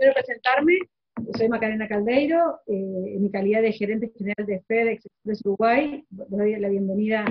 [0.00, 0.78] quiero presentarme,
[1.36, 6.58] soy Macarena Caldeiro, eh, en mi calidad de gerente general de FedEx Express Uruguay, doy
[6.58, 7.26] la bienvenida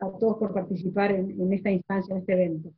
[0.00, 2.74] a todos por participar en, esta instancia, en este evento.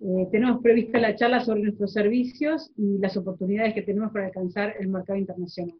[0.00, 4.74] Eh, tenemos prevista la charla sobre nuestros servicios y las oportunidades que tenemos para alcanzar
[4.80, 5.78] el mercado internacional.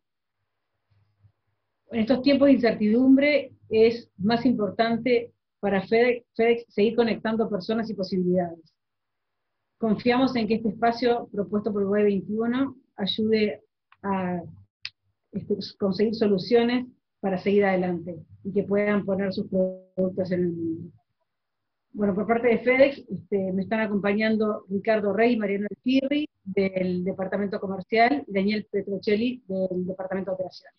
[1.90, 6.24] En estos tiempos de incertidumbre es más importante para FedEx,
[6.68, 8.72] seguir conectando personas y posibilidades.
[9.80, 13.62] Confiamos en que este espacio propuesto por Web 21 ayude
[14.02, 14.42] a
[15.32, 16.86] este, conseguir soluciones
[17.18, 20.92] para seguir adelante y que puedan poner sus productos en el mundo.
[21.94, 27.02] Bueno, por parte de FedEx este, me están acompañando Ricardo Rey y Mariano Pirri del
[27.02, 30.76] Departamento Comercial y Daniel Petrocelli del Departamento de Operaciones.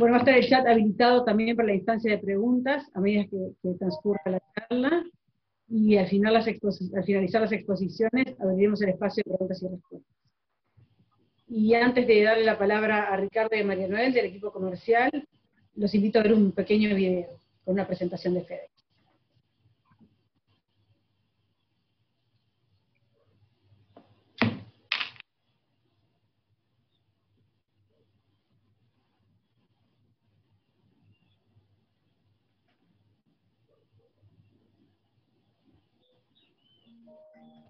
[0.00, 3.26] Bueno, va a estar el chat habilitado también para la instancia de preguntas a medida
[3.26, 5.04] que, transcurra la charla.
[5.68, 10.16] Y al, final al finalizar las exposiciones abriremos el espacio de preguntas y respuestas.
[11.48, 15.10] Y antes de darle la palabra a Ricardo y a María Noel del equipo comercial,
[15.74, 17.26] los invito a ver un pequeño video
[17.66, 18.79] con una presentación de FedEx.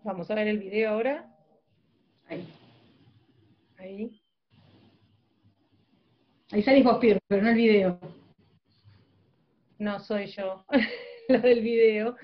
[0.02, 1.30] Vamos a ver el video ahora.
[2.26, 2.48] Ahí.
[3.76, 4.22] Ahí.
[6.52, 8.00] Ahí salís vos, pero no el video.
[9.78, 10.64] No soy yo,
[11.28, 12.16] lo del video.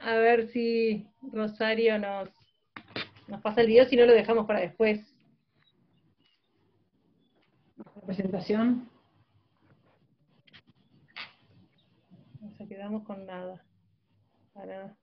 [0.00, 2.30] A ver si Rosario nos,
[3.28, 5.14] nos pasa el video, si no lo dejamos para después.
[7.76, 8.88] La presentación.
[12.40, 13.62] Nos quedamos con nada.
[14.54, 14.96] Para...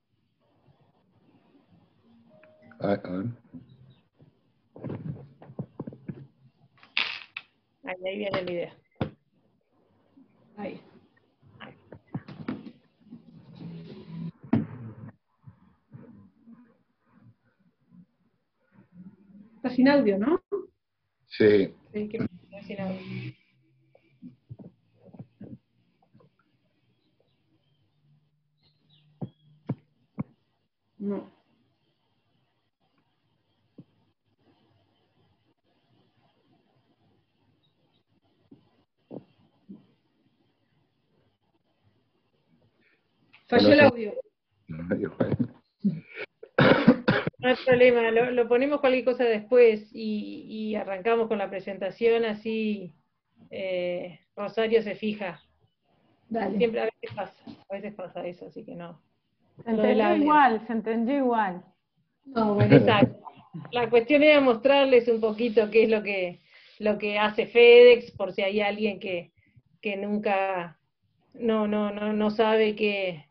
[7.84, 8.70] Ahí, ahí viene el video.
[10.56, 10.80] Ahí.
[19.56, 20.42] Está sin audio, ¿no?
[21.28, 21.72] Sí.
[21.92, 23.00] Sí, que está sin audio.
[30.98, 31.42] No.
[43.52, 44.14] Falló el audio.
[47.38, 52.94] No hay problema, lo, ponemos cualquier cosa después y, arrancamos con la presentación, así
[53.50, 55.42] eh, Rosario se fija.
[56.56, 57.34] Siempre a veces pasa,
[57.68, 59.02] a veces pasa eso, así que no.
[59.62, 61.62] Se entendió igual, se entendió igual.
[62.70, 63.20] Exacto.
[63.70, 66.40] La cuestión era mostrarles un poquito qué es lo que,
[66.78, 69.30] lo que hace FedEx, por si hay alguien que,
[69.82, 70.78] que nunca
[71.34, 73.26] no, no, no, no sabe que,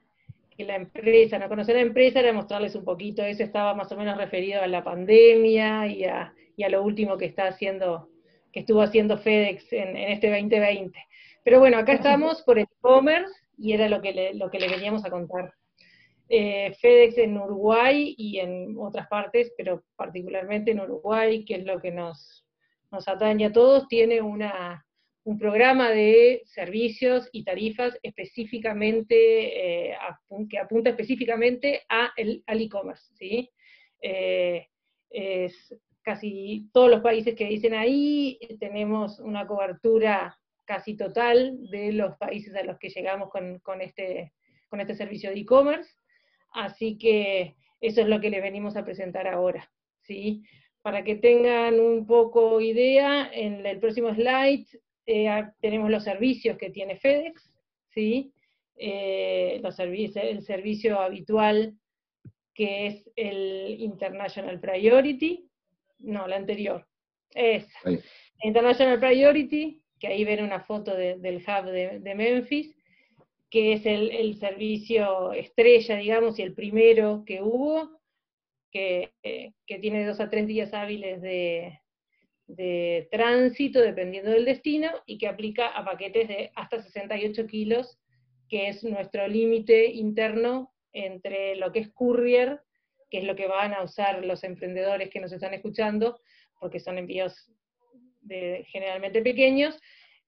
[0.58, 4.18] la empresa, no conocer la empresa era mostrarles un poquito, eso estaba más o menos
[4.18, 6.34] referido a la pandemia y a,
[6.70, 8.10] lo último que está haciendo,
[8.52, 10.98] que estuvo haciendo FedEx en, este 2020.
[11.44, 14.70] Pero bueno, acá estamos por el e-commerce y era lo que le, lo que le
[14.70, 15.54] veníamos a contar.
[16.30, 21.82] Eh, FedEx en Uruguay y en otras partes, pero particularmente en Uruguay, que es lo
[21.82, 22.46] que nos,
[22.92, 24.86] nos atañe a todos, tiene una,
[25.24, 29.98] un programa de servicios y tarifas específicamente, eh,
[30.50, 33.50] que apunta específicamente a el, al e-commerce, ¿sí?
[34.02, 34.68] Eh,
[35.10, 42.18] es casi todos los países que dicen ahí, tenemos una cobertura casi total de los
[42.18, 44.34] países a los que llegamos con, con este,
[44.70, 45.94] con este servicio de e-commerce,
[46.54, 49.72] así que eso es lo que les venimos a presentar ahora,
[50.02, 50.44] ¿sí?
[50.82, 54.66] Para que tengan un poco idea, en el próximo slide
[55.06, 57.58] eh, tenemos los servicios que tiene FedEx,
[57.90, 58.34] ¿sí?
[58.78, 61.76] Eh, los servicios, el servicio habitual
[62.54, 65.48] que es el International Priority,
[66.00, 66.86] no, la anterior,
[67.34, 67.68] es
[68.44, 72.76] International Priority, que ahí ven una foto del hub de, Memphis,
[73.50, 78.02] que es el, servicio estrella, digamos, y el primero que hubo,
[78.72, 81.81] que, eh, que tiene dos a tres días hábiles de,
[82.56, 87.98] de tránsito, dependiendo del destino, y que aplica a paquetes de hasta 68 kilos,
[88.50, 92.62] que es nuestro límite interno entre lo que es courier,
[93.10, 96.20] que es lo que van a usar los emprendedores que nos están escuchando,
[96.60, 97.50] porque son envíos
[98.22, 99.80] de, generalmente pequeños,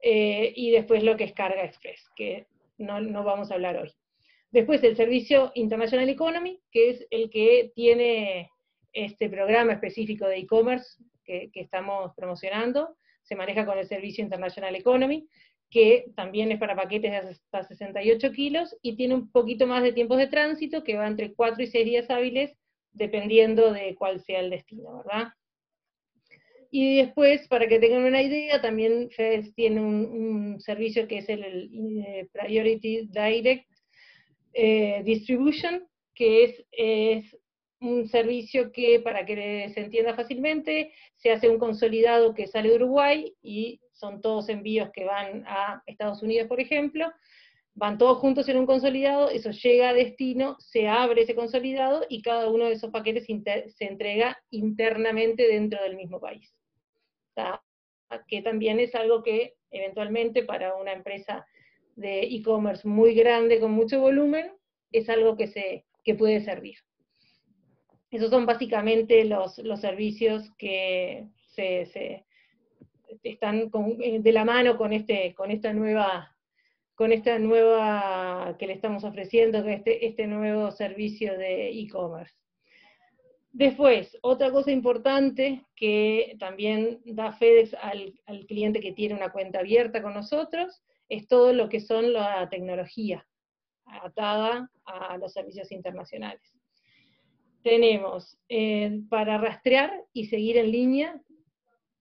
[0.01, 2.47] eh, y después lo que es carga express, que
[2.77, 3.91] no, no vamos a hablar hoy.
[4.51, 8.49] Después el servicio International Economy, que es el que tiene
[8.93, 15.27] este programa específico de e-commerce que, estamos promocionando, se maneja con el servicio International Economy,
[15.69, 19.93] que también es para paquetes de hasta 68 kilos y tiene un poquito más de
[19.93, 22.55] tiempos de tránsito, que va entre 4 y 6 días hábiles,
[22.91, 25.33] dependiendo de cuál sea el destino, ¿verdad?
[26.75, 31.69] Y después, para que tengan una idea, también FedEx tiene un, servicio que es el,
[32.03, 33.67] eh, Priority Direct
[34.53, 37.37] eh, Distribution, que es, es
[37.83, 42.75] un servicio que, para que se entienda fácilmente, se hace un consolidado que sale de
[42.75, 47.11] Uruguay y son todos envíos que van a Estados Unidos, por ejemplo,
[47.75, 52.21] van todos juntos en un consolidado, eso llega a destino, se abre ese consolidado y
[52.21, 56.53] cada uno de esos paquetes se entrega internamente dentro del mismo país.
[58.27, 61.45] Que también es algo que eventualmente para una empresa
[61.95, 64.51] de e-commerce muy grande con mucho volumen,
[64.91, 66.75] es algo que, se, que puede servir.
[68.13, 72.23] Esos son básicamente los, servicios que se,
[73.23, 76.29] están eh, de la mano con, este, con esta nueva
[76.93, 82.35] con esta nueva que le estamos ofreciendo, este, este nuevo servicio de e-commerce.
[83.51, 89.57] Después, otra cosa importante que también da FedEx al, al, cliente que tiene una cuenta
[89.59, 93.25] abierta con nosotros, es todo lo que son la tecnología
[93.85, 96.53] atada a los servicios internacionales
[97.63, 101.21] tenemos eh, para rastrear y seguir en línea,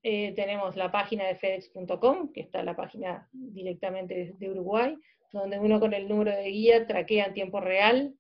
[0.02, 4.96] eh, tenemos la página de fedex.com, que está la página directamente de Uruguay,
[5.32, 8.14] donde uno con el número de guía traquea en tiempo real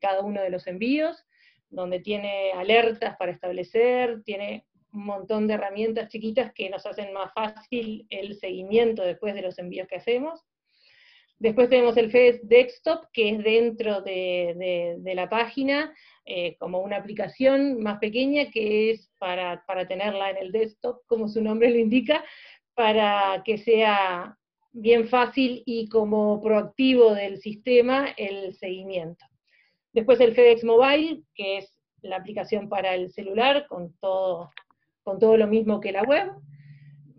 [0.00, 1.24] cada uno de los envíos,
[1.70, 7.32] donde tiene alertas para establecer, tiene un montón de herramientas chiquitas que nos hacen más
[7.32, 10.44] fácil el seguimiento después de los envíos que hacemos.
[11.42, 15.92] Después tenemos el FedEx Desktop, que es dentro de la página,
[16.24, 21.26] eh, como una aplicación más pequeña que es para, para tenerla en el desktop, como
[21.26, 22.24] su nombre lo indica,
[22.74, 24.38] para que sea
[24.70, 29.26] bien fácil y como proactivo del sistema el seguimiento.
[29.92, 34.52] Después el FedEx Mobile, que es la aplicación para el celular con todo,
[35.02, 36.30] con todo lo mismo que la web.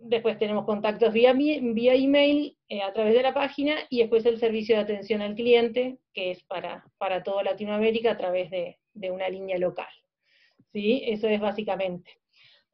[0.06, 4.38] Después tenemos contactos vía, vía email eh, a través de la página y después el
[4.38, 9.10] servicio de atención al cliente, que es para, para toda Latinoamérica a través de, de
[9.10, 9.88] una línea local.
[10.72, 11.02] ¿Sí?
[11.06, 12.18] Eso es básicamente.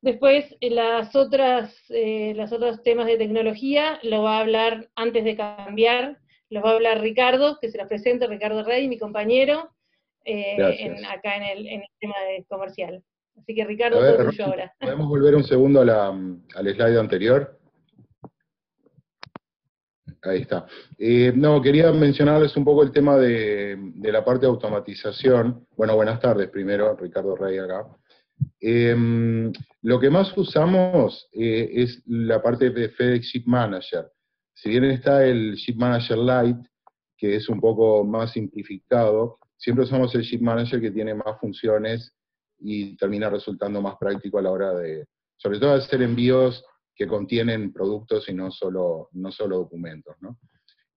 [0.03, 5.25] Después, eh, las otras, eh, los otros temas de tecnología lo va a hablar, antes
[5.25, 6.19] de cambiar,
[6.49, 9.71] lo va a hablar Ricardo, que se los presento, Ricardo Rey, mi compañero,
[10.25, 10.56] eh,
[11.09, 13.05] acá en el, tema de comercial.
[13.40, 14.72] Así que Ricardo, todo tuyo ahora.
[14.78, 17.58] ¿Podemos volver un segundo al slide anterior?
[20.22, 20.66] Ahí está.
[20.98, 25.66] Eh, no, quería mencionarles un poco el tema de, la parte de automatización.
[25.76, 27.87] Bueno, buenas tardes primero, Ricardo Rey acá.
[28.60, 29.50] Em,
[29.82, 34.10] lo que más usamos eh, es la parte de FedEx Ship Manager.
[34.52, 36.69] Si bien está el Ship Manager Lite,
[37.16, 42.14] que es un poco más simplificado, siempre usamos el Ship Manager que tiene más funciones
[42.60, 46.64] y termina resultando más práctico a la hora de, sobre todo hacer envíos
[46.94, 50.14] que contienen productos y no solo, no solo documentos.
[50.20, 50.38] ¿no?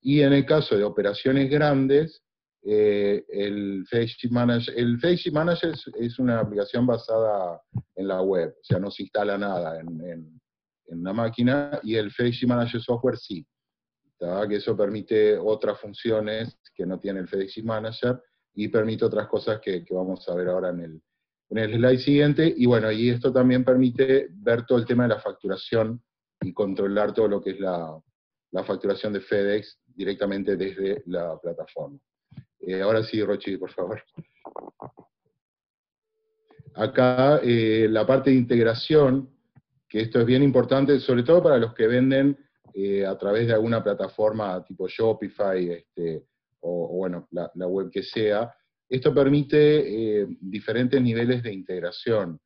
[0.02, 2.22] Y en el caso de operaciones grandes,
[2.66, 4.98] eh, el FaceSheet Manager, el
[5.32, 7.62] Manager es, una aplicación basada
[7.96, 10.42] en la web, o sea, no se instala nada en, en,
[10.88, 13.46] en la máquina, y el FaceSheet Manager Software sí,
[14.48, 18.22] que eso permite otras funciones que no tiene el FedEx Manager,
[18.56, 21.02] y permite otras cosas que, que vamos a ver ahora en el,
[21.54, 25.10] en el slide siguiente, y bueno, y esto también permite ver todo el tema de
[25.10, 26.02] la facturación
[26.42, 28.02] y controlar todo lo que es la,
[28.66, 32.00] facturación de FedEx directamente desde la plataforma.
[32.60, 34.02] Eh, ahora sí, Rochi, por favor.
[36.76, 39.30] Acá eh, la parte de integración,
[39.88, 42.36] que esto es bien importante, sobre todo para los que venden
[42.74, 46.26] eh, a través de alguna plataforma tipo Shopify, este,
[46.62, 48.52] o, bueno, la web que sea,
[48.94, 52.40] esto permite eh, diferentes niveles de integración.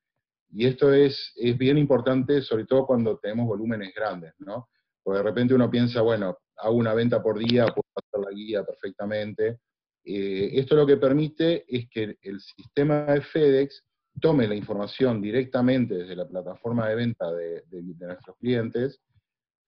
[0.50, 4.70] Y esto es, es bien importante, sobre todo cuando tenemos volúmenes grandes, ¿no?
[5.04, 8.63] Porque de repente uno piensa, bueno, hago una venta por día, puedo hacer la guía
[8.63, 9.60] perfectamente.
[10.06, 13.84] Eh, esto lo que permite es que el sistema de FedEx
[14.22, 19.01] tome la información directamente desde la plataforma de venta de, de, nuestros clientes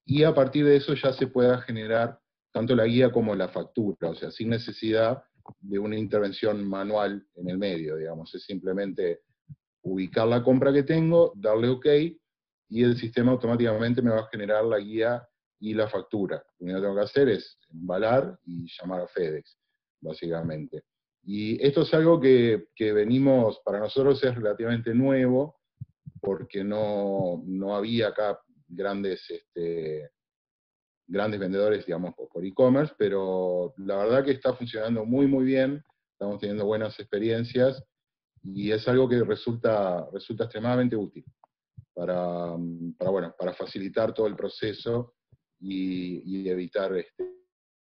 [0.06, 2.22] y a partir de eso ya se pueda generar
[2.54, 5.22] tanto la guía como la factura, o sea, sin necesidad
[5.60, 9.22] de una intervención manual en el medio, digamos, es simplemente
[9.82, 11.86] ubicar la compra que tengo, darle OK,
[12.70, 15.28] y el sistema automáticamente me va a generar la guía
[15.60, 16.44] y la factura.
[16.60, 19.58] Lo único que tengo que hacer es embalar y llamar a FedEx.
[20.02, 20.84] básicamente.
[21.24, 25.60] Y esto es algo que, venimos, para nosotros es relativamente nuevo,
[26.22, 27.44] porque no,
[27.76, 30.10] había acá grandes, este,
[31.10, 36.40] grandes vendedores, digamos, por e-commerce, pero la verdad que está funcionando muy, muy bien, estamos
[36.40, 37.84] teniendo buenas experiencias,
[38.44, 41.26] y es algo que resulta, resulta extremadamente útil
[41.94, 45.16] para, bueno, para facilitar todo el proceso
[45.60, 47.24] y, evitar este,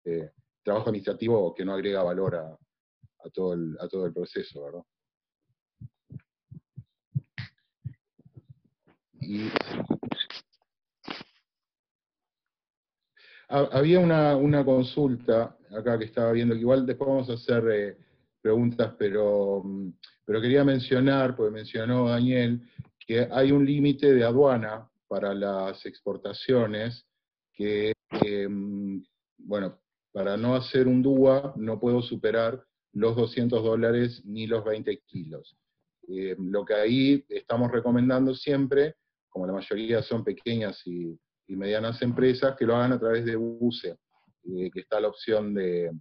[0.05, 0.31] eh,
[0.63, 2.57] trabajo administrativo que no agrega valor a,
[3.33, 4.83] todo el, a todo el proceso, ¿verdad?
[13.49, 17.97] Había una, consulta acá que estaba viendo, que igual después vamos a hacer eh,
[18.41, 19.89] preguntas, pero, mm,
[20.25, 22.61] pero quería mencionar, porque mencionó Daniel,
[22.99, 27.05] que hay un límite de aduana para las exportaciones
[27.53, 27.93] que,
[28.49, 28.99] mm,
[29.37, 29.79] bueno,
[30.11, 35.57] para no hacer un DUA no puedo superar los 200 dólares ni los 20 kilos.
[36.07, 38.95] Eh, lo que ahí estamos recomendando siempre,
[39.27, 43.97] como la mayoría son pequeñas y, medianas empresas, que lo hagan a través de UCE,
[44.43, 45.91] eh, que está la opción de,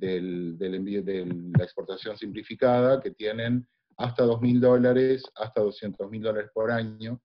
[0.00, 3.66] la exportación simplificada, que tienen
[3.96, 7.20] hasta 2.000 dólares, hasta 200.000 dólares por año,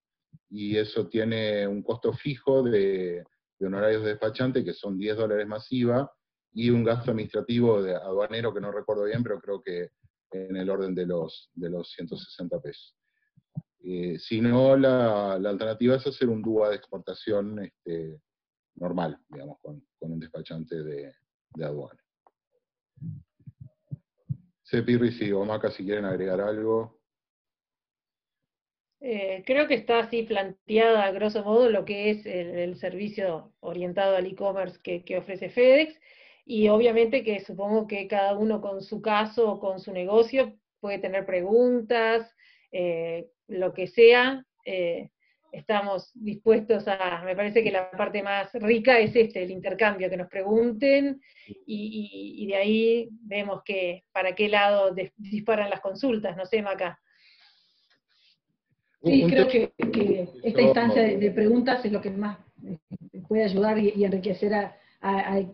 [0.50, 3.24] y eso tiene un costo fijo de,
[3.60, 6.12] honorarios de despachante, que son 10 dólares masiva,
[6.53, 9.89] y un gasto administrativo aduanero que no recuerdo bien, pero creo que
[10.32, 12.96] en el orden de los, de los 160 pesos.
[13.87, 18.19] Eh, si no, la, alternativa es hacer un DUA de exportación este,
[18.73, 21.13] normal, digamos, con, un despachante de,
[21.63, 22.03] aduana.
[24.63, 26.99] Cepirri y Omaca, si quieren agregar algo.
[29.01, 34.15] Eh, creo que está así planteada, a grosso modo, lo que es el, servicio orientado
[34.15, 35.99] al e-commerce que, ofrece FedEx
[36.43, 40.97] y obviamente que supongo que cada uno con su caso o con su negocio puede
[40.97, 42.35] tener preguntas,
[42.77, 45.10] eh, lo que sea, eh,
[45.50, 50.17] estamos dispuestos a, me parece que la parte más rica es este, el intercambio, que
[50.17, 51.22] nos pregunten
[51.65, 57.00] y, de ahí vemos que para qué lado disparan las consultas, no sé, Maca.
[59.01, 59.72] Sí, creo que,
[60.44, 62.77] esta instancia de, preguntas es lo que más eh,
[63.29, 64.75] puede ayudar y enriquecer a,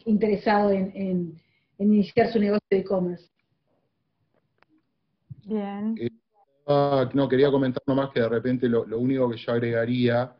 [0.05, 1.39] interesado en,
[1.77, 3.29] iniciar su negocio de e-commerce.
[5.45, 5.95] Bien.
[6.67, 10.35] Ah, no, quería comentar nomás que de repente lo, único que yo agregaría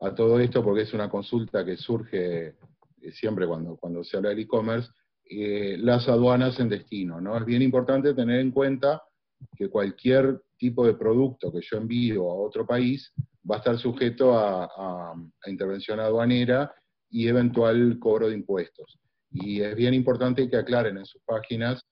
[0.00, 4.30] a todo esto, porque es una consulta que surge eh, siempre cuando, cuando se habla
[4.30, 4.90] de e-commerce,
[5.24, 7.20] eh, las aduanas en destino.
[7.20, 7.36] ¿no?
[7.36, 9.02] Es bien importante tener en cuenta
[9.56, 13.12] que cualquier tipo de producto que yo envío a otro país
[13.48, 15.14] va a estar sujeto a
[15.46, 16.72] intervención aduanera
[17.10, 18.98] y eventual cobro de impuestos.
[19.30, 21.82] Y es bien importante que aclaren en sus páginas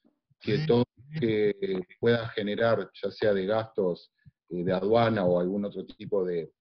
[0.41, 0.85] que todo
[1.19, 4.13] que pueda generar, ya sea de gastos
[4.49, 6.53] eh, de aduana o algún otro tipo de,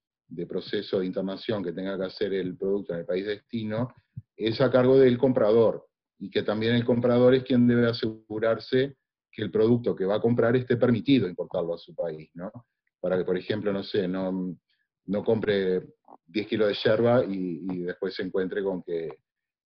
[0.48, 3.94] proceso de internación que tenga que hacer el producto en el país destino,
[4.36, 5.86] es a cargo del comprador.
[6.20, 8.98] Y que también el comprador es quien debe asegurarse
[9.32, 12.51] que el producto que va a comprar esté permitido importarlo a su país, ¿no?
[13.00, 14.58] Para que, por ejemplo, no sé, no,
[15.06, 15.82] no compre
[16.27, 19.10] 10 kilos de yerba y, después se encuentre con que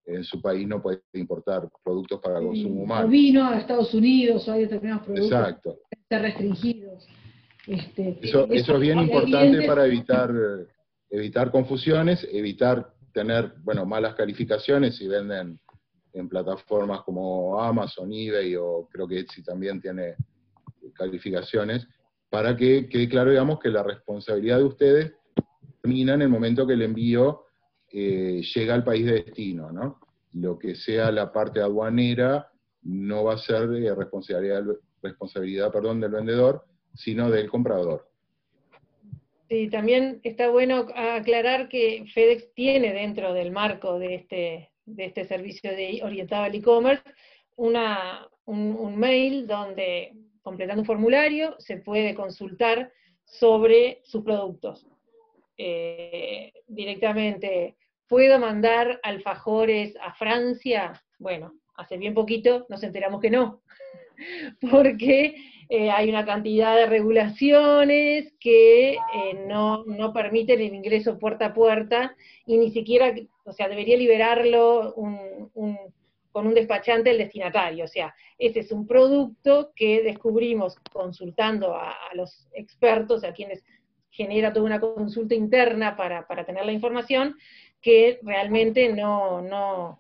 [0.05, 3.07] en su país no puede importar productos para consumo humano.
[3.07, 5.79] O vino a Estados Unidos, o hay determinados productos Exacto.
[5.89, 7.07] que están restringidos.
[7.65, 10.29] Este, eso, es bien importante para evitar,
[11.10, 15.60] evitar confusiones, evitar tener bueno, malas calificaciones si venden
[16.13, 20.15] en plataformas como Amazon, eBay o creo que Etsy también tiene
[20.93, 21.88] calificaciones,
[22.29, 25.13] para que quede claro, digamos, que la responsabilidad de ustedes
[25.81, 27.42] termina en el momento que el envío
[27.93, 30.00] eh, llega al país de destino, ¿no?
[30.33, 34.63] Lo que sea la parte aduanera no va a ser de responsabilidad,
[35.01, 38.09] responsabilidad perdón, del vendedor, sino del comprador.
[39.47, 45.25] Sí, también está bueno aclarar que FedEx tiene dentro del marco de este, de este
[45.25, 47.03] servicio de orientado al e-commerce
[47.55, 47.75] un,
[48.45, 52.91] un mail donde, completando un formulario, se puede consultar
[53.25, 54.88] sobre sus productos.
[55.57, 57.75] Eh, directamente,
[58.07, 60.93] ¿puedo mandar alfajores a Francia?
[61.19, 63.62] Bueno, hace bien poquito nos enteramos que no,
[64.72, 65.36] porque
[65.69, 72.15] eh, hay una cantidad de regulaciones que eh, no, permiten el ingreso puerta a puerta
[72.45, 73.13] y ni siquiera,
[73.45, 77.86] o sea, debería liberarlo con un despachante el destinatario.
[77.86, 83.63] O sea, ese es un producto que descubrimos consultando a, a los expertos, a quienes
[84.13, 87.36] genera toda una consulta interna para, tener la información
[87.83, 89.99] que realmente no, no,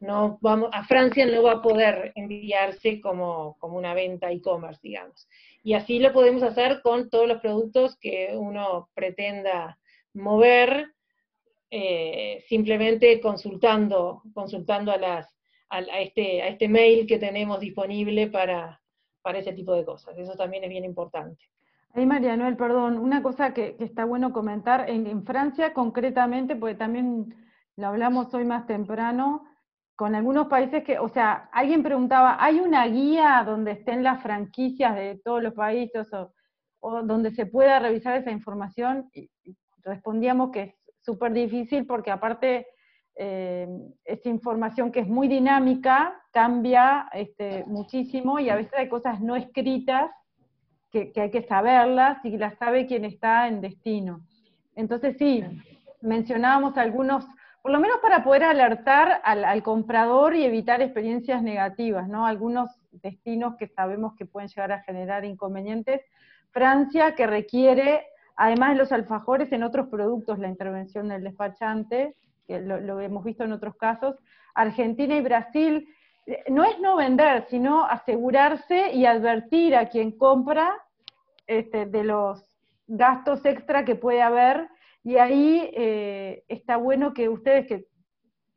[0.00, 5.28] no vamos, a Francia no va a poder enviarse como, como una venta e-commerce, digamos.
[5.62, 9.78] Y así lo podemos hacer con todos los productos que uno pretenda
[10.14, 10.94] mover,
[11.70, 15.28] eh, simplemente consultando, consultando a, las,
[15.68, 18.80] a, este, a este mail que tenemos disponible para,
[19.20, 20.16] para ese tipo de cosas.
[20.16, 21.44] Eso también es bien importante.
[21.94, 26.74] Ahí, María Noel, perdón, una cosa que, está bueno comentar, en, en, Francia concretamente, porque
[26.74, 27.34] también
[27.76, 29.44] lo hablamos hoy más temprano,
[29.96, 34.94] con algunos países que, o sea, alguien preguntaba, ¿hay una guía donde estén las franquicias
[34.94, 36.32] de todos los países o,
[37.02, 39.10] donde se pueda revisar esa información?
[39.12, 39.28] Y
[39.82, 42.68] respondíamos que es súper difícil porque aparte
[43.16, 43.66] eh,
[44.24, 50.12] información que es muy dinámica cambia este, muchísimo y a veces hay cosas no escritas
[50.90, 54.20] que, que hay que saberlas y las sabe quien está en destino.
[54.74, 55.44] Entonces sí,
[56.00, 57.26] mencionábamos algunos
[57.62, 62.26] por lo menos para poder alertar al, comprador y evitar experiencias negativas, ¿no?
[62.26, 66.00] Algunos destinos que sabemos que pueden llegar a generar inconvenientes.
[66.50, 72.14] Francia, que requiere, además de los alfajores, en otros productos la intervención del despachante,
[72.46, 74.16] que lo, hemos visto en otros casos.
[74.54, 75.88] Argentina y Brasil,
[76.48, 80.74] no es no vender, sino asegurarse y advertir a quien compra
[81.46, 82.44] este, de los
[82.86, 84.68] gastos extra que puede haber
[85.04, 87.86] y ahí eh, está bueno que ustedes, que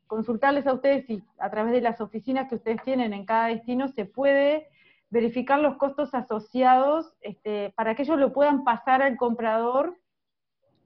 [0.06, 3.88] consultarles a ustedes y a través de las oficinas que ustedes tienen en cada destino
[3.88, 4.68] se puede
[5.08, 9.96] verificar los costos asociados este, para que ellos lo puedan pasar al comprador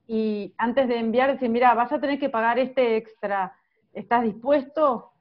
[0.07, 3.53] y antes de enviar decir, mira, vas a tener que pagar este extra,
[3.91, 5.11] ¿estás dispuesto?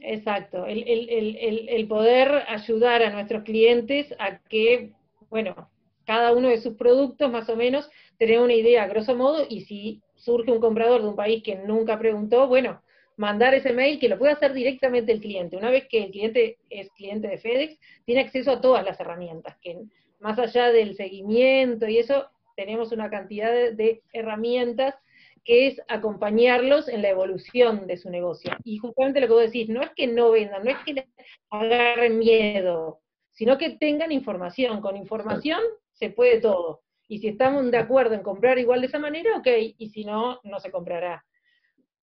[0.00, 4.92] Exacto, el, el, el poder ayudar a nuestros clientes a que,
[5.28, 5.70] bueno,
[6.06, 7.88] cada uno de sus productos más o menos
[8.18, 11.98] tener una idea, grosso modo, y si surge un comprador de un país que nunca
[11.98, 12.82] preguntó, bueno,
[13.16, 15.56] mandar ese mail que lo puede hacer directamente el cliente.
[15.56, 19.56] Una vez que el cliente es cliente de FedEx, tiene acceso a todas las herramientas,
[19.60, 19.78] que
[20.20, 22.26] más allá del seguimiento y eso,
[22.56, 24.94] tenemos una cantidad de, herramientas
[25.44, 28.52] que es acompañarlos en la evolución de su negocio.
[28.64, 31.06] Y justamente lo que vos decís, no es que no vendan, no es que
[31.50, 33.00] agarren miedo,
[33.32, 34.80] sino que tengan información.
[34.80, 35.60] Con información
[35.92, 36.82] se puede todo.
[37.08, 40.40] Y si estamos de acuerdo en comprar igual de esa manera, ok, y si no,
[40.44, 41.24] no se comprará.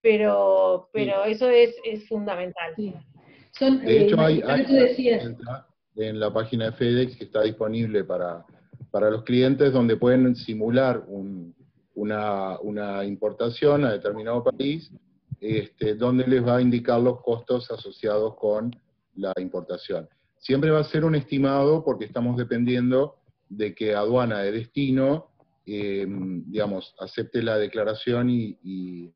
[0.01, 2.73] Pero, pero eso es, es fundamental.
[2.75, 5.09] de hecho, eh, hay,
[5.95, 8.45] en la página de FedEx que está disponible para,
[8.91, 11.03] para los clientes donde pueden simular
[11.97, 14.91] una, una, importación a determinado país,
[15.41, 18.71] este, donde les va a indicar los costos asociados con
[19.15, 20.07] la importación.
[20.37, 23.15] Siempre va a ser un estimado porque estamos dependiendo
[23.49, 25.31] de que aduana de destino,
[25.65, 29.11] eh, digamos, acepte la declaración y,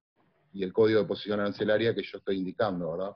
[0.53, 3.15] el código de posición arancelaria que yo estoy indicando, ¿verdad?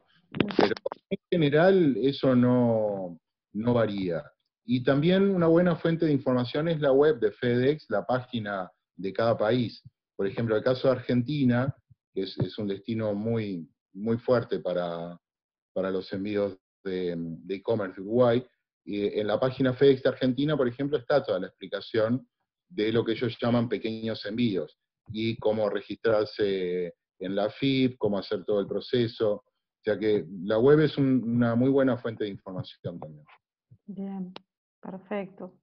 [0.58, 0.74] Pero
[1.10, 3.20] en general eso no,
[3.54, 4.24] no varía.
[4.64, 9.14] Y también una buena fuente de información es la web de FedEx, la página de
[9.14, 9.82] cada país.
[10.16, 11.76] Por ejemplo, el caso de Argentina,
[12.14, 15.20] que es, un destino muy, muy fuerte para,
[15.74, 17.18] para los envíos de
[17.50, 18.46] e-commerce de Uruguay,
[18.86, 22.28] en la página FedEx de Argentina, por ejemplo, está toda la explicación
[22.70, 24.78] de lo que ellos llaman pequeños envíos
[25.12, 29.34] y cómo registrarse en la FIP, cómo hacer todo el proceso.
[29.34, 33.26] O sea que la web es una muy buena fuente de información también.
[33.86, 34.34] Bien,
[34.82, 35.60] perfecto.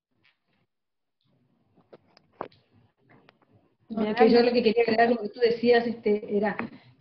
[4.29, 6.57] Yo lo que quería agregar, lo que tú decías, este, era,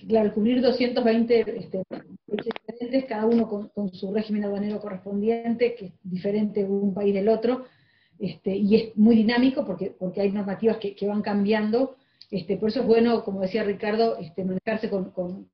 [0.07, 1.83] claro, cubrir 220 este,
[2.27, 7.65] diferentes, cada uno con, su régimen aduanero correspondiente, que es diferente un país del otro,
[8.19, 11.95] este, y es muy dinámico porque, porque hay normativas que, van cambiando,
[12.29, 15.49] este, por eso es bueno, como decía Ricardo, este, manejarse con,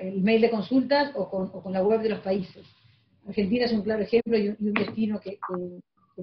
[0.00, 1.28] el mail de consultas o
[1.62, 2.64] con, la web de los países.
[3.26, 5.38] Argentina es un claro ejemplo y un, destino que,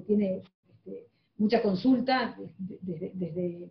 [0.06, 3.70] tiene este, mucha consulta desde, desde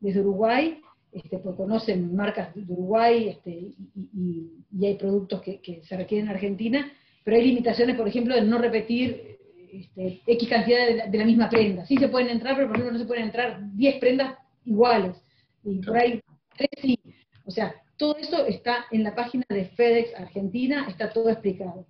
[0.00, 0.80] Uruguay,
[1.14, 4.50] este, conocen marcas de Uruguay este, y,
[4.84, 9.38] hay productos que, se requieren en Argentina, pero hay limitaciones, por ejemplo, de no repetir
[9.72, 11.86] este, X cantidad de la, misma prenda.
[11.86, 15.16] Sí se pueden entrar, pero por ejemplo no se pueden entrar 10 prendas iguales,
[15.62, 16.20] y por ahí
[16.56, 16.98] tres sí.
[17.44, 21.86] O sea, todo eso está en la página de FedEx Argentina, está todo explicado.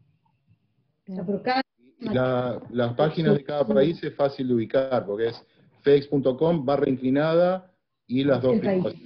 [2.71, 5.47] las páginas de cada país es fácil de ubicar, porque es
[5.81, 7.74] fedex.com barra inclinada
[8.07, 9.01] y las dos principales.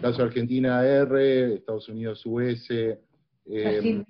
[0.00, 4.04] Caso Argentina R, Estados Unidos US, eh,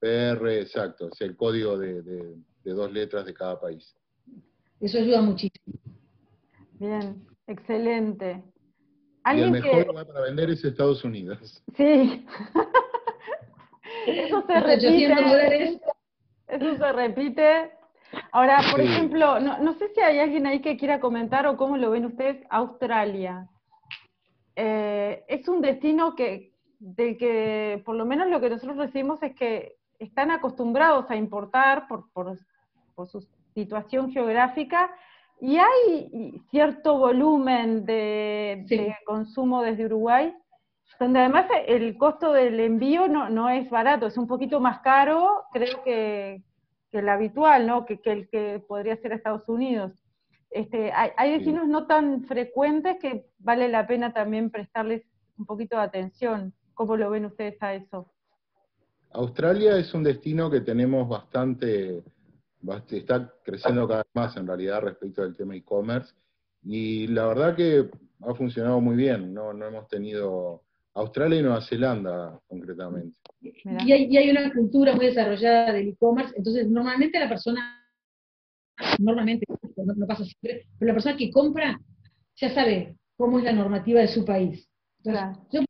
[0.00, 3.94] PR, exacto, es el código de, dos letras de cada país.
[4.80, 5.76] Eso ayuda muchísimo.
[6.78, 8.42] Bien, excelente.
[9.34, 11.62] Y el mejor lugar para vender es Estados Unidos.
[11.76, 12.26] Sí.
[14.06, 15.80] Eso se repite.
[16.48, 17.70] Eso se repite.
[18.32, 21.76] Ahora, por ejemplo, no, no, sé si hay alguien ahí que quiera comentar o cómo
[21.76, 23.48] lo ven ustedes, Australia.
[24.56, 29.34] Eh, es un destino que, del que, por lo menos lo que nosotros recibimos es
[29.34, 32.38] que están acostumbrados a importar por, por,
[32.94, 34.90] por su situación geográfica
[35.40, 40.34] y hay cierto volumen de, consumo desde Uruguay,
[40.98, 45.44] donde además el costo del envío no, no es barato, es un poquito más caro,
[45.52, 46.42] creo que,
[46.94, 47.84] el habitual, ¿no?
[47.86, 49.92] Que, el que podría ser Estados Unidos.
[50.50, 55.02] Este, hay, hay destinos no tan frecuentes que vale la pena también prestarles
[55.36, 56.54] un poquito de atención.
[56.74, 58.10] ¿Cómo lo ven ustedes a eso?
[59.10, 62.02] Australia es un destino que tenemos bastante
[62.90, 66.14] está creciendo cada vez más en realidad respecto del tema e-commerce.
[66.62, 70.62] Y la verdad que ha funcionado muy bien, no, no hemos tenido
[70.94, 73.16] Australia y Nueva Zelanda concretamente.
[73.40, 77.84] Y hay, hay, una cultura muy desarrollada del e-commerce, entonces normalmente la persona,
[78.98, 79.44] normalmente,
[79.76, 81.78] no, pasa siempre, pero la persona que compra
[82.36, 84.68] ya sabe cómo es la normativa de su país.
[85.02, 85.60] Entonces, yo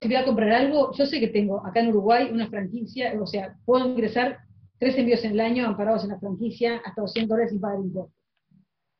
[0.00, 3.26] si voy a comprar algo, yo sé que tengo acá en Uruguay una franquicia, o
[3.26, 4.38] sea, puedo ingresar
[4.78, 8.14] tres envíos en el año amparados en la franquicia, hasta 200 dólares sin pagar impuestos.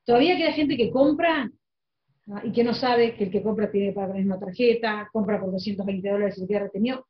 [0.04, 1.48] Todavía queda gente que compra
[2.44, 5.40] y que no sabe que el que compra tiene que pagar la misma tarjeta, compra
[5.40, 7.06] por 220 dólares y se queda retenido.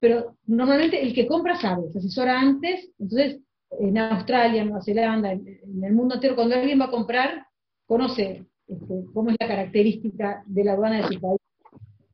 [0.00, 3.40] Pero normalmente el que compra sabe, se asesora antes, entonces
[3.78, 7.46] en Australia, en Nueva Zelanda, en, el mundo entero, cuando alguien va a comprar,
[7.86, 11.40] conoce este, cómo es la característica de la aduana de su país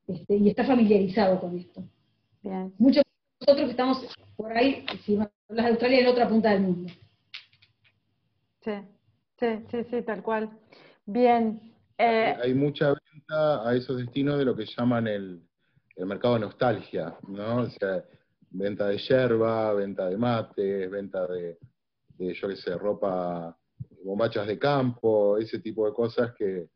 [0.09, 1.85] este, y está familiarizado con esto.
[2.79, 6.63] Muchos de nosotros que estamos por ahí, si las de Australia en otra punta del
[6.63, 6.93] mundo.
[8.63, 8.73] Sí,
[9.39, 10.51] sí, sí, sí, tal cual.
[11.07, 11.74] Bien.
[11.99, 15.41] Eh, hay mucha venta a esos destinos de lo que llaman el,
[15.97, 17.63] el mercado de nostalgia, ¿no?
[17.63, 18.05] O sea,
[18.51, 21.59] venta de yerba, venta de mates, venta de,
[22.19, 23.57] yo qué sé, ropa,
[24.05, 26.67] bombachas de campo, ese tipo de cosas que,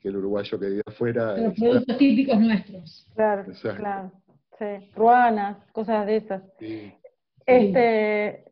[0.00, 1.36] que el uruguayo que vive afuera...
[1.36, 3.06] Los productos típicos nuestros.
[3.14, 3.44] Claro,
[3.76, 4.12] claro.
[4.58, 6.42] Sí, ruanas, cosas de esas.
[6.58, 6.92] Sí.
[7.44, 8.44] Este,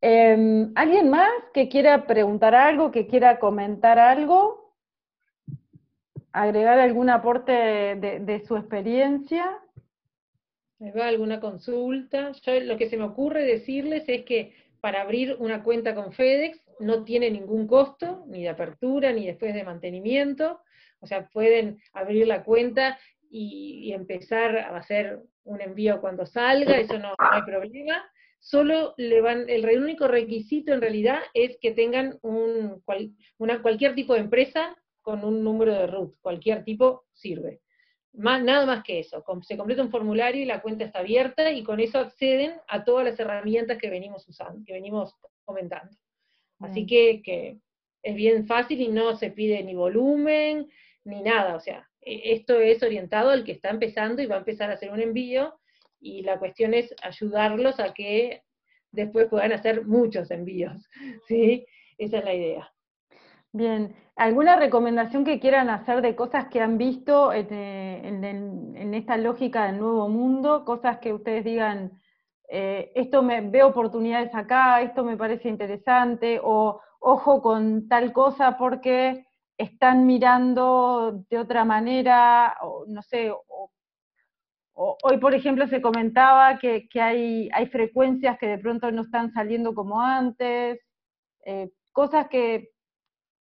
[0.00, 4.63] em, ¿Alguien más que quiera preguntar algo, que quiera comentar algo?
[6.34, 9.56] ¿Agregar algún aporte de, su experiencia?
[10.80, 12.32] va alguna consulta?
[12.42, 16.60] Yo lo que se me ocurre decirles es que para abrir una cuenta con FedEx
[16.80, 20.60] no tiene ningún costo, ni de apertura, ni después de mantenimiento.
[20.98, 22.98] O sea, pueden abrir la cuenta
[23.30, 28.04] y, empezar a hacer un envío cuando salga, eso no hay problema
[28.40, 32.82] solo le van, el único requisito en realidad es que tengan un,
[33.38, 37.60] una, cualquier tipo de empresa con un número de root, cualquier tipo sirve.
[38.14, 41.62] Más, nada más que eso, se completa un formulario y la cuenta está abierta y
[41.62, 45.14] con eso acceden a todas las herramientas que venimos usando, que venimos
[45.44, 45.94] comentando.
[46.60, 47.58] Así que, que
[48.02, 50.68] es bien fácil y no se pide ni volumen
[51.04, 54.38] ni nada, o sea, e, esto es orientado al que está empezando y va a
[54.38, 55.58] empezar a hacer un envío
[56.00, 58.42] y la cuestión es ayudarlos a que
[58.90, 60.88] después puedan hacer muchos envíos,
[61.28, 61.66] ¿sí?
[61.98, 62.73] Esa es la idea.
[63.54, 69.78] Bien, ¿alguna recomendación que quieran hacer de cosas que han visto en, esta lógica del
[69.78, 70.64] nuevo mundo?
[70.64, 72.00] Cosas que ustedes digan,
[72.48, 78.58] eh, esto me veo oportunidades acá, esto me parece interesante, o ojo con tal cosa
[78.58, 79.24] porque
[79.56, 83.70] están mirando de otra manera, o no sé, o
[84.74, 89.74] hoy, por ejemplo, se comentaba que, hay, hay, frecuencias que de pronto no están saliendo
[89.74, 90.80] como antes,
[91.46, 92.73] eh, cosas que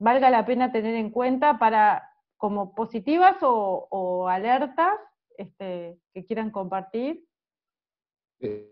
[0.04, 2.04] valga la pena tener en cuenta para
[2.36, 5.00] como positivas o, alertas
[5.38, 7.26] este, que quieran compartir.
[8.42, 8.70] Eh,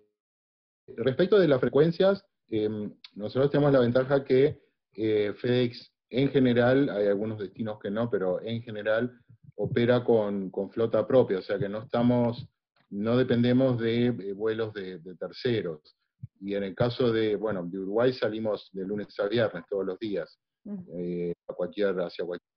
[0.98, 4.62] respecto de las frecuencias, em, nosotros tenemos la ventaja que
[4.94, 9.18] eh, FedEx en general, hay algunos destinos que no, pero en general
[9.56, 12.46] opera con, flota propia, o sea que no estamos,
[12.90, 15.96] no dependemos de eh, vuelos de, terceros.
[16.42, 19.98] Y en el caso de, bueno, de Uruguay salimos de lunes a viernes todos los
[19.98, 22.52] días, eh, a cualquier, hacia cualquier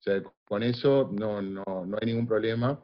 [0.00, 2.80] o sea, con eso no, no, no hay ningún problema.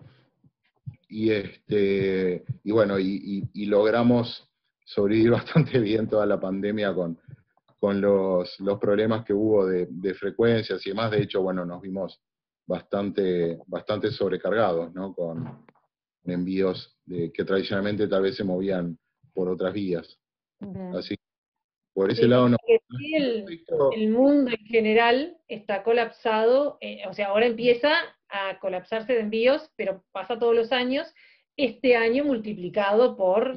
[1.09, 4.47] Y, este, y bueno, y, logramos
[4.85, 7.19] sobrevivir bastante bien toda la pandemia con,
[7.81, 11.11] con los, los problemas que hubo de, de, frecuencias y demás.
[11.11, 12.21] De hecho, bueno, nos vimos
[12.67, 15.15] bastante, bastante sobrecargados, ¿no?
[15.15, 15.65] Con
[16.25, 18.99] envíos de, que tradicionalmente tal vez se movían
[19.33, 20.19] por otras vías.
[20.95, 21.17] Así
[21.97, 22.59] por ese lado no.
[23.95, 27.91] El, mundo en general está colapsado, eh, o sea, ahora empieza
[28.29, 31.11] a colapsarse de envíos, pero pasa todos los años,
[31.57, 33.55] este año multiplicado por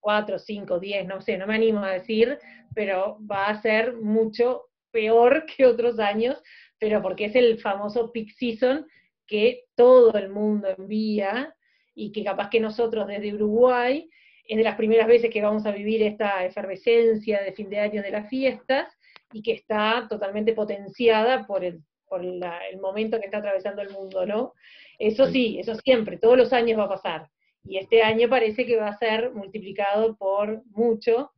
[0.00, 2.38] 4, 5, 10, no sé, no me animo a decir,
[2.74, 6.42] pero va a ser mucho peor que otros años,
[6.78, 8.86] pero porque es el famoso peak season
[9.26, 11.54] que todo el mundo envía
[11.94, 14.08] y que capaz que nosotros desde Uruguay
[14.48, 18.02] es de las primeras veces que vamos a vivir esta efervescencia de fin de año
[18.02, 18.88] de las fiestas
[19.32, 24.24] y que está totalmente potenciada por el, por el momento que está atravesando el mundo,
[24.26, 24.54] ¿no?
[24.98, 27.28] Eso sí, eso siempre, todos los años va a pasar.
[27.64, 31.32] Y este año parece que va a ser multiplicado por mucho,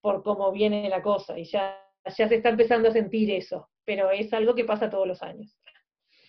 [0.00, 1.38] por cómo viene la cosa.
[1.38, 1.78] Y ya,
[2.16, 5.58] ya se está empezando a sentir eso, pero es algo que pasa todos los años.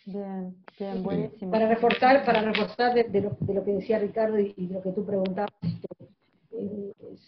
[0.06, 1.52] Bien, bien, buenísimo.
[1.52, 5.52] Para reforzar, para reforzar de, lo, que decía Ricardo y, de lo que tú preguntabas,
[5.62, 5.88] este,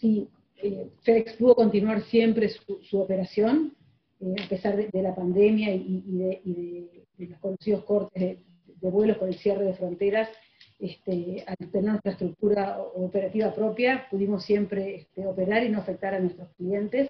[0.00, 3.74] sí, eh, FedEx pudo continuar siempre su, operación,
[4.20, 8.38] eh, a pesar de, la pandemia y, de, los conocidos cortes
[8.80, 10.28] de, vuelos por el cierre de fronteras,
[10.78, 16.20] este, al tener nuestra estructura operativa propia, pudimos siempre este, operar y no afectar a
[16.20, 17.08] nuestros clientes.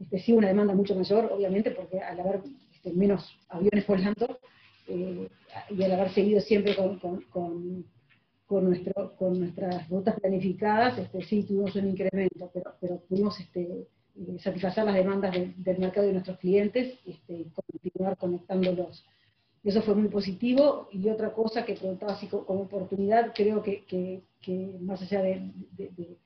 [0.00, 2.40] Este, sí, una demanda mucho mayor, obviamente, porque al haber
[2.72, 4.38] este, menos aviones volando
[4.88, 5.28] eh,
[5.70, 7.84] y al haber seguido siempre con,
[8.58, 13.86] nuestro, con nuestras rutas planificadas, este, sí tuvimos un incremento, pero, pero pudimos este,
[14.16, 19.04] eh, satisfacer las demandas del mercado de nuestros clientes este, y continuar conectándolos.
[19.62, 20.88] Eso fue muy positivo.
[20.90, 26.16] Y otra cosa que preguntaba así como, oportunidad, creo que, que, más allá de, de,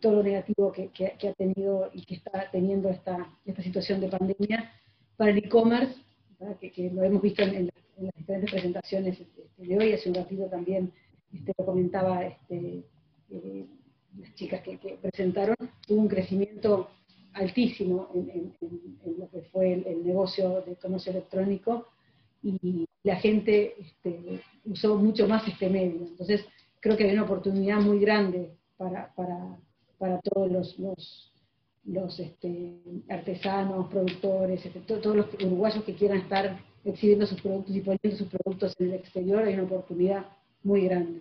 [0.00, 4.08] todo lo negativo que, que, ha tenido y que está teniendo esta, esta situación de
[4.08, 4.70] pandemia,
[5.16, 5.94] para el e-commerce,
[6.60, 10.92] que, lo hemos visto en, las diferentes presentaciones este, de hoy, hace un ratito también
[11.32, 12.84] este, lo comentaba este,
[13.30, 13.66] eh,
[14.18, 16.90] las chicas que, presentaron, tuvo un crecimiento
[17.32, 18.54] altísimo en,
[19.18, 21.86] lo que fue el, negocio de comercio electrónico
[22.42, 26.06] y la gente este, usó mucho más este medio.
[26.06, 26.44] Entonces,
[26.80, 29.58] creo que hay una oportunidad muy grande para, para,
[29.98, 31.30] para todos los, los
[31.84, 38.18] los este, artesanos, productores, todos los uruguayos que quieran estar exhibiendo sus productos y poniendo
[38.18, 40.26] sus productos en el exterior, hay una oportunidad
[40.62, 41.20] muy grande.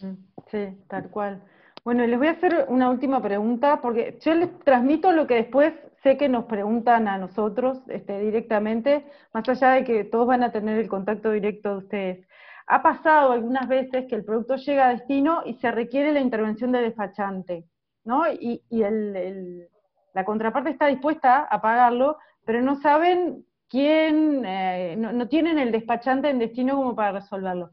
[0.00, 0.14] Mm,
[0.50, 1.42] sí, tal cual.
[1.84, 5.72] Bueno, les voy a hacer una última pregunta, porque yo les transmito lo que después
[6.02, 10.52] sé que nos preguntan a nosotros este, directamente, más allá de que todos van a
[10.52, 12.26] tener el contacto directo de ustedes.
[12.66, 16.70] Ha pasado algunas veces que el producto llega a destino y se requiere la intervención
[16.72, 17.64] de despachante,
[18.04, 18.24] ¿no?
[18.30, 19.68] Y, el
[20.12, 26.28] la contraparte está dispuesta a pagarlo, pero no saben quién, eh, no, tienen el despachante
[26.28, 27.70] en destino como para resolverlo.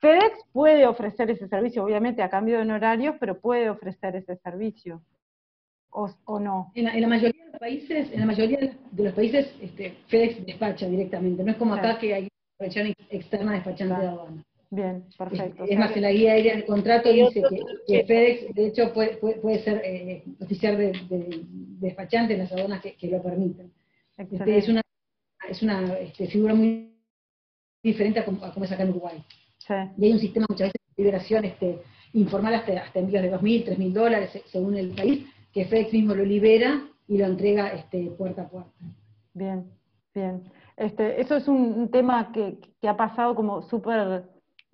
[0.00, 5.02] FedEx puede ofrecer ese servicio, obviamente a cambio de honorarios, pero puede ofrecer ese servicio.
[5.90, 6.72] ¿O, no?
[6.74, 10.88] En la, mayoría de los países, en la mayoría de los países este, FedEx despacha
[10.88, 12.28] directamente, no es como acá que hay
[12.58, 14.44] una externa despachante de aduana.
[14.70, 15.64] Bien, perfecto.
[15.68, 17.42] Es, más, en la guía aérea del contrato dice
[17.86, 21.44] que, FedEx, de hecho, puede, puede, ser eh, oficial de,
[21.78, 23.72] despachante en las aduanas que, lo permiten.
[24.16, 24.82] Este, es una,
[25.48, 26.92] es una este, figura muy
[27.84, 29.24] diferente a como, es acá en Uruguay.
[29.96, 33.76] Y hay un sistema muchas veces de liberación este, informal hasta, hasta envíos de 2.000,
[33.76, 38.42] 3.000 dólares, según el país, que FedEx mismo lo libera y lo entrega este, puerta
[38.42, 38.70] a puerta.
[39.32, 39.64] Bien,
[40.14, 40.42] bien.
[40.76, 44.24] Este, eso es un tema que, que ha pasado como súper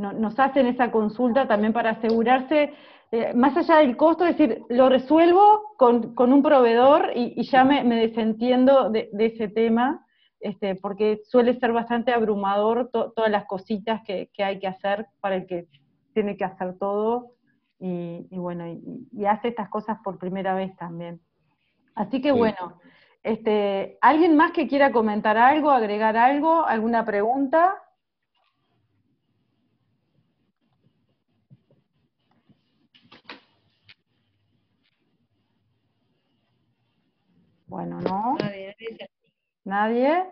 [0.00, 2.72] nos hacen esa consulta también para asegurarse,
[3.12, 7.84] eh, más allá del costo, es decir, lo resuelvo con, un proveedor y, ya me,
[7.84, 10.06] desentiendo de, ese tema,
[10.40, 15.46] este, porque suele ser bastante abrumador todas las cositas que, hay que hacer para el
[15.46, 15.68] que
[16.14, 17.34] tiene que hacer todo
[17.78, 21.20] y, bueno, y, hace estas cosas por primera vez también.
[21.94, 22.80] Así que bueno,
[23.22, 27.76] este, ¿alguien más que quiera comentar algo, agregar algo, alguna pregunta?
[37.66, 38.36] Bueno, ¿no?
[39.64, 40.24] Nadie.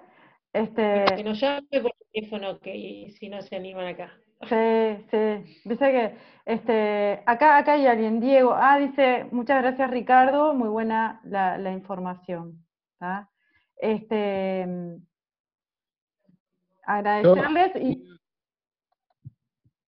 [0.52, 1.04] Este...
[1.16, 4.12] Que nos llame por teléfono que si no se animan acá.
[4.48, 5.60] Sí, sí.
[5.64, 8.54] Dice que este, acá, acá hay alguien, Diego.
[8.54, 12.64] Ah, dice, muchas gracias Ricardo, muy buena la, información.
[13.76, 14.66] Este,
[16.84, 18.08] agradecerles no, y.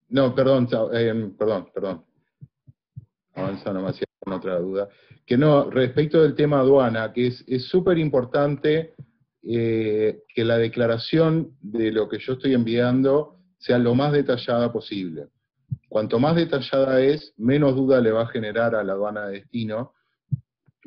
[0.09, 2.05] No, perdón, eh, perdón, perdón.
[3.35, 4.89] Avanza nomás con otra duda
[5.25, 8.95] que no, respecto del tema aduana, que es súper importante
[9.43, 15.29] eh, que la declaración de lo que yo estoy enviando sea lo más detallada posible.
[15.89, 19.95] Cuanto más detallada es, menos duda le va a generar a la aduana de destino,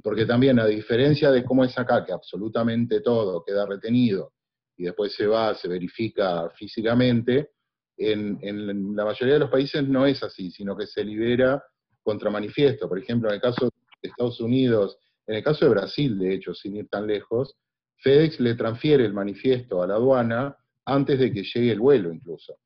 [0.03, 4.33] porque también a diferencia de cómo es acá, que absolutamente todo queda retenido
[4.77, 7.51] y después se va, se verifica físicamente,
[7.95, 11.63] En, en, la mayoría de los países no es así, sino que se libera
[12.01, 12.89] contra manifiesto.
[12.89, 13.65] Por ejemplo, en el caso
[14.01, 17.55] de Estados Unidos, en el caso de Brasil, de hecho, sin ir tan lejos,
[18.03, 22.57] FedEx le transfiere el manifiesto a la aduana antes de que llegue el vuelo incluso.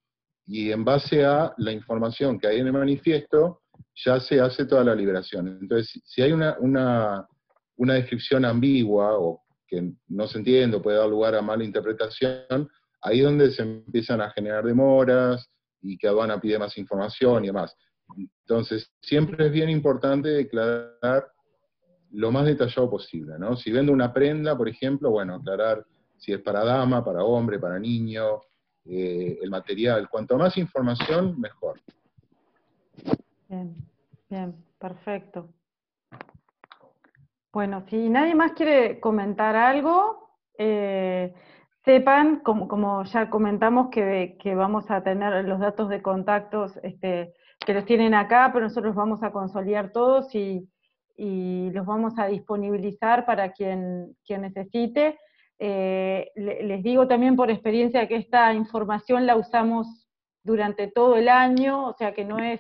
[0.48, 3.62] Y en base a la información que hay en el manifiesto,
[3.94, 5.48] ya se hace toda la liberación.
[5.62, 7.28] Entonces, si hay una, una,
[7.76, 12.70] una descripción ambigua o que no se entiende puede dar lugar a mala interpretación,
[13.02, 15.50] ahí es donde se empiezan a generar demoras
[15.82, 17.76] y que aduana pide más información y demás.
[18.18, 21.28] Entonces, siempre es bien importante declarar
[22.12, 23.56] lo más detallado posible, ¿no?
[23.56, 25.86] Si vendo una prenda, por ejemplo, bueno, aclarar
[26.18, 28.42] si es para dama, para hombre, para niño,
[28.86, 30.10] eh, el material.
[30.10, 31.80] Cuanto más información, mejor.
[33.48, 33.76] Bien,
[34.30, 35.50] bien, perfecto.
[37.52, 41.34] Bueno, si nadie más quiere comentar algo, eh,
[41.84, 47.34] sepan, como, ya comentamos, que, vamos a tener los datos de contactos este,
[47.66, 50.68] que los tienen acá, pero nosotros vamos a consolidar todos y,
[51.18, 55.20] los vamos a disponibilizar para quien, quien necesite.
[55.60, 60.08] Eh, les digo también por experiencia que esta información la usamos
[60.44, 62.60] durante todo el año, o sea que no es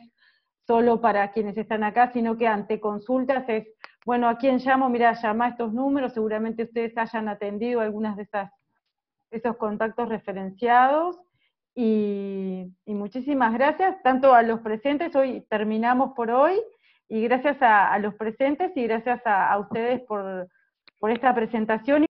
[0.65, 3.67] solo para quienes están acá, sino que ante consultas es,
[4.06, 4.89] bueno, ¿a quién llamo?
[4.89, 8.52] Mira, llama estos números, seguramente ustedes hayan atendido algunas de esas,
[9.32, 11.17] esos contactos referenciados,
[11.80, 16.60] y, muchísimas gracias, tanto a los presentes, hoy terminamos por hoy,
[17.10, 20.48] y gracias a, los presentes y gracias a, ustedes por,
[21.00, 22.07] por esta presentación.